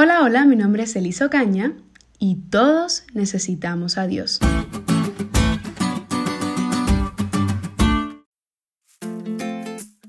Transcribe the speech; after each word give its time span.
Hola, 0.00 0.22
hola, 0.22 0.44
mi 0.44 0.54
nombre 0.54 0.84
es 0.84 0.94
Elisa 0.94 1.28
Caña 1.28 1.72
y 2.20 2.36
todos 2.50 3.02
necesitamos 3.14 3.98
a 3.98 4.06
Dios. 4.06 4.38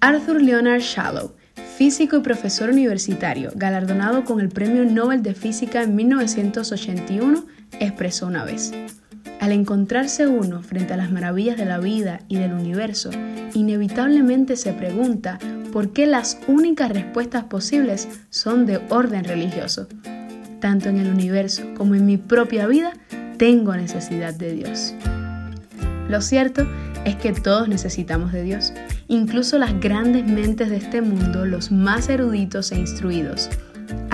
Arthur 0.00 0.42
Leonard 0.42 0.80
Shallow, 0.80 1.36
físico 1.78 2.16
y 2.16 2.20
profesor 2.22 2.70
universitario, 2.70 3.52
galardonado 3.54 4.24
con 4.24 4.40
el 4.40 4.48
Premio 4.48 4.84
Nobel 4.84 5.22
de 5.22 5.34
Física 5.34 5.84
en 5.84 5.94
1981, 5.94 7.46
expresó 7.78 8.26
una 8.26 8.44
vez, 8.44 8.72
al 9.46 9.52
encontrarse 9.52 10.26
uno 10.26 10.60
frente 10.60 10.94
a 10.94 10.96
las 10.96 11.12
maravillas 11.12 11.56
de 11.56 11.66
la 11.66 11.78
vida 11.78 12.18
y 12.26 12.34
del 12.36 12.52
universo, 12.52 13.10
inevitablemente 13.54 14.56
se 14.56 14.72
pregunta 14.72 15.38
por 15.72 15.92
qué 15.92 16.08
las 16.08 16.40
únicas 16.48 16.90
respuestas 16.90 17.44
posibles 17.44 18.08
son 18.28 18.66
de 18.66 18.80
orden 18.88 19.22
religioso. 19.22 19.86
Tanto 20.58 20.88
en 20.88 20.96
el 20.96 21.08
universo 21.08 21.62
como 21.76 21.94
en 21.94 22.06
mi 22.06 22.16
propia 22.16 22.66
vida 22.66 22.92
tengo 23.38 23.76
necesidad 23.76 24.34
de 24.34 24.52
Dios. 24.52 24.96
Lo 26.08 26.20
cierto 26.22 26.66
es 27.04 27.14
que 27.14 27.32
todos 27.32 27.68
necesitamos 27.68 28.32
de 28.32 28.42
Dios, 28.42 28.72
incluso 29.06 29.58
las 29.58 29.78
grandes 29.78 30.26
mentes 30.26 30.70
de 30.70 30.78
este 30.78 31.02
mundo, 31.02 31.46
los 31.46 31.70
más 31.70 32.08
eruditos 32.08 32.72
e 32.72 32.80
instruidos. 32.80 33.48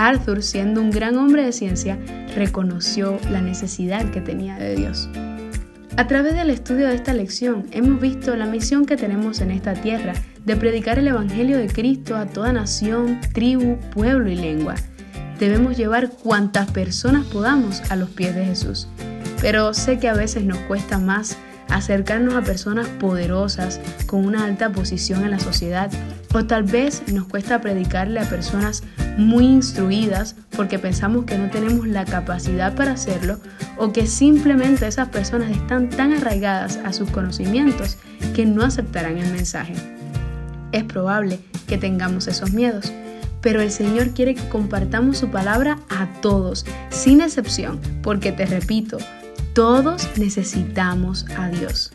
Arthur, 0.03 0.43
siendo 0.43 0.81
un 0.81 0.91
gran 0.91 1.17
hombre 1.17 1.45
de 1.45 1.53
ciencia, 1.53 1.97
reconoció 2.35 3.17
la 3.31 3.39
necesidad 3.39 4.11
que 4.11 4.19
tenía 4.19 4.57
de 4.57 4.75
Dios. 4.75 5.07
A 5.95 6.07
través 6.07 6.33
del 6.33 6.49
estudio 6.49 6.87
de 6.87 6.95
esta 6.95 7.13
lección 7.13 7.67
hemos 7.71 8.01
visto 8.01 8.35
la 8.35 8.45
misión 8.45 8.85
que 8.85 8.97
tenemos 8.97 9.39
en 9.39 9.51
esta 9.51 9.75
tierra 9.75 10.13
de 10.43 10.57
predicar 10.57 10.99
el 10.99 11.07
Evangelio 11.07 11.57
de 11.57 11.67
Cristo 11.67 12.17
a 12.17 12.25
toda 12.25 12.51
nación, 12.51 13.21
tribu, 13.31 13.77
pueblo 13.93 14.29
y 14.29 14.35
lengua. 14.35 14.75
Debemos 15.39 15.77
llevar 15.77 16.09
cuantas 16.09 16.69
personas 16.71 17.25
podamos 17.27 17.81
a 17.89 17.95
los 17.95 18.09
pies 18.09 18.35
de 18.35 18.43
Jesús. 18.43 18.89
Pero 19.39 19.73
sé 19.73 19.99
que 19.99 20.09
a 20.09 20.13
veces 20.13 20.43
nos 20.43 20.57
cuesta 20.59 20.99
más 20.99 21.37
acercarnos 21.69 22.33
a 22.33 22.41
personas 22.41 22.87
poderosas 22.87 23.79
con 24.05 24.25
una 24.25 24.43
alta 24.43 24.69
posición 24.69 25.23
en 25.23 25.31
la 25.31 25.39
sociedad 25.39 25.89
o 26.33 26.43
tal 26.45 26.63
vez 26.63 27.03
nos 27.13 27.25
cuesta 27.25 27.61
predicarle 27.61 28.19
a 28.19 28.29
personas 28.29 28.83
muy 29.17 29.45
instruidas 29.45 30.35
porque 30.55 30.79
pensamos 30.79 31.25
que 31.25 31.37
no 31.37 31.49
tenemos 31.49 31.87
la 31.87 32.05
capacidad 32.05 32.75
para 32.75 32.93
hacerlo 32.93 33.39
o 33.77 33.91
que 33.91 34.07
simplemente 34.07 34.87
esas 34.87 35.09
personas 35.09 35.51
están 35.51 35.89
tan 35.89 36.13
arraigadas 36.13 36.77
a 36.77 36.93
sus 36.93 37.09
conocimientos 37.09 37.97
que 38.35 38.45
no 38.45 38.63
aceptarán 38.63 39.17
el 39.17 39.31
mensaje. 39.31 39.73
Es 40.71 40.83
probable 40.83 41.39
que 41.67 41.77
tengamos 41.77 42.27
esos 42.27 42.51
miedos, 42.51 42.91
pero 43.41 43.61
el 43.61 43.71
Señor 43.71 44.11
quiere 44.11 44.35
que 44.35 44.49
compartamos 44.49 45.17
su 45.17 45.29
palabra 45.29 45.79
a 45.89 46.07
todos, 46.21 46.65
sin 46.89 47.21
excepción, 47.21 47.79
porque 48.01 48.31
te 48.31 48.45
repito, 48.45 48.97
todos 49.53 50.09
necesitamos 50.17 51.25
a 51.37 51.49
Dios. 51.49 51.91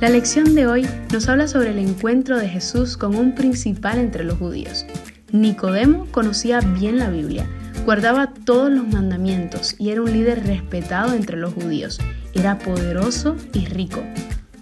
La 0.00 0.10
lección 0.10 0.54
de 0.54 0.66
hoy 0.66 0.86
nos 1.10 1.26
habla 1.28 1.48
sobre 1.48 1.70
el 1.70 1.78
encuentro 1.78 2.36
de 2.36 2.48
Jesús 2.48 2.98
con 2.98 3.16
un 3.16 3.34
principal 3.34 3.98
entre 3.98 4.24
los 4.24 4.36
judíos. 4.36 4.84
Nicodemo 5.32 6.06
conocía 6.12 6.60
bien 6.60 6.98
la 6.98 7.10
Biblia, 7.10 7.46
guardaba 7.84 8.32
todos 8.32 8.70
los 8.70 8.86
mandamientos 8.86 9.74
y 9.78 9.90
era 9.90 10.02
un 10.02 10.12
líder 10.12 10.46
respetado 10.46 11.14
entre 11.14 11.36
los 11.36 11.52
judíos. 11.52 11.98
Era 12.32 12.58
poderoso 12.58 13.36
y 13.52 13.66
rico. 13.66 14.02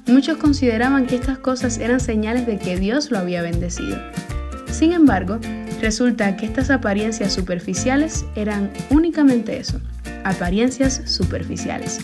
Muchos 0.06 0.38
consideraban 0.38 1.06
que 1.06 1.16
estas 1.16 1.38
cosas 1.38 1.78
eran 1.78 2.00
señales 2.00 2.46
de 2.46 2.58
que 2.58 2.78
Dios 2.78 3.10
lo 3.10 3.18
había 3.18 3.42
bendecido. 3.42 3.98
Sin 4.70 4.92
embargo, 4.92 5.38
resulta 5.80 6.36
que 6.36 6.46
estas 6.46 6.70
apariencias 6.70 7.32
superficiales 7.32 8.24
eran 8.34 8.70
únicamente 8.90 9.58
eso, 9.58 9.80
apariencias 10.24 11.02
superficiales. 11.04 12.00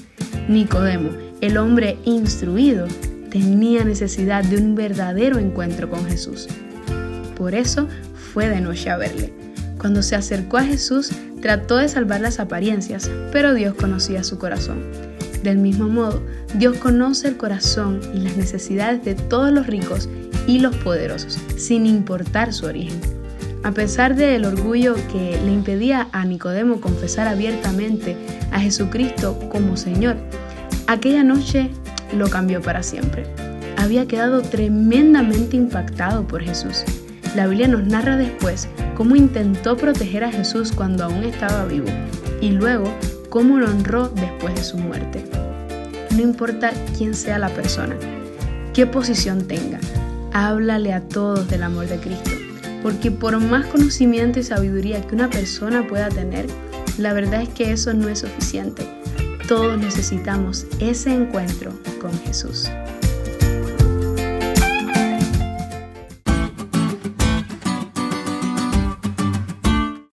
Nicodemo, 0.49 1.11
el 1.41 1.57
hombre 1.57 1.99
instruido, 2.05 2.87
tenía 3.31 3.85
necesidad 3.85 4.45
de 4.45 4.57
un 4.57 4.75
verdadero 4.75 5.39
encuentro 5.39 5.89
con 5.89 6.05
Jesús. 6.07 6.49
Por 7.37 7.55
eso 7.55 7.89
fue 8.33 8.49
de 8.49 8.61
noche 8.61 8.91
a 8.91 8.97
verle. 8.97 9.33
Cuando 9.79 10.03
se 10.03 10.15
acercó 10.15 10.59
a 10.59 10.65
Jesús, 10.65 11.11
trató 11.41 11.77
de 11.77 11.89
salvar 11.89 12.21
las 12.21 12.39
apariencias, 12.39 13.11
pero 13.33 13.55
Dios 13.55 13.75
conocía 13.75 14.25
su 14.25 14.39
corazón. 14.39 14.83
Del 15.43 15.59
mismo 15.59 15.89
modo, 15.89 16.23
Dios 16.55 16.77
conoce 16.77 17.29
el 17.29 17.37
corazón 17.37 18.01
y 18.15 18.19
las 18.19 18.37
necesidades 18.37 19.05
de 19.05 19.15
todos 19.15 19.51
los 19.53 19.67
ricos 19.67 20.09
y 20.47 20.59
los 20.59 20.77
poderosos, 20.77 21.39
sin 21.57 21.87
importar 21.87 22.53
su 22.53 22.67
origen. 22.67 23.01
A 23.63 23.73
pesar 23.73 24.17
del 24.17 24.45
orgullo 24.45 24.95
que 25.13 25.39
le 25.45 25.53
impedía 25.53 26.09
a 26.13 26.25
Nicodemo 26.25 26.81
confesar 26.81 27.29
abiertamente 27.29 28.17
a 28.53 28.61
Jesucristo 28.61 29.39
como 29.51 29.77
Señor, 29.77 30.17
aquella 30.87 31.23
noche 31.23 31.71
lo 32.17 32.29
cambió 32.29 32.61
para 32.61 32.83
siempre. 32.83 33.25
Había 33.77 34.07
quedado 34.07 34.43
tremendamente 34.43 35.57
impactado 35.57 36.27
por 36.27 36.43
Jesús. 36.43 36.85
La 37.35 37.47
Biblia 37.47 37.69
nos 37.69 37.85
narra 37.85 38.17
después 38.17 38.69
cómo 38.97 39.15
intentó 39.15 39.77
proteger 39.77 40.25
a 40.25 40.33
Jesús 40.33 40.73
cuando 40.73 41.05
aún 41.05 41.23
estaba 41.23 41.65
vivo 41.65 41.87
y 42.41 42.51
luego 42.51 42.93
cómo 43.29 43.59
lo 43.59 43.71
honró 43.71 44.09
después 44.09 44.55
de 44.57 44.65
su 44.65 44.79
muerte. 44.79 45.25
No 46.11 46.21
importa 46.21 46.73
quién 46.99 47.15
sea 47.15 47.39
la 47.39 47.49
persona, 47.51 47.97
qué 48.75 48.85
posición 48.85 49.47
tenga, 49.47 49.79
háblale 50.33 50.93
a 50.93 51.03
todos 51.03 51.49
del 51.49 51.63
amor 51.63 51.87
de 51.87 51.99
Cristo, 51.99 52.33
porque 52.83 53.13
por 53.13 53.39
más 53.39 53.67
conocimiento 53.67 54.41
y 54.41 54.43
sabiduría 54.43 55.01
que 55.07 55.15
una 55.15 55.31
persona 55.31 55.87
pueda 55.87 56.09
tener, 56.09 56.47
la 56.99 57.13
verdad 57.13 57.43
es 57.43 57.49
que 57.51 57.71
eso 57.71 57.95
no 57.95 58.09
es 58.09 58.19
suficiente. 58.19 58.87
Todos 59.47 59.79
necesitamos 59.79 60.67
ese 60.81 61.15
encuentro 61.15 61.73
con 62.01 62.13
Jesús. 62.25 62.69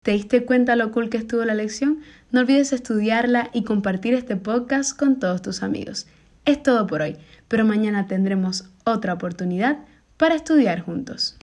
¿Te 0.04 0.10
diste 0.10 0.44
cuenta 0.44 0.76
lo 0.76 0.92
cool 0.92 1.08
que 1.08 1.16
estuvo 1.16 1.46
la 1.46 1.54
lección? 1.54 2.00
No 2.30 2.40
olvides 2.40 2.74
estudiarla 2.74 3.48
y 3.54 3.64
compartir 3.64 4.12
este 4.12 4.36
podcast 4.36 4.94
con 4.94 5.18
todos 5.18 5.40
tus 5.40 5.62
amigos. 5.62 6.06
Es 6.44 6.62
todo 6.62 6.86
por 6.86 7.00
hoy, 7.00 7.16
pero 7.48 7.64
mañana 7.64 8.06
tendremos 8.06 8.68
otra 8.84 9.14
oportunidad 9.14 9.78
para 10.18 10.34
estudiar 10.34 10.82
juntos. 10.82 11.32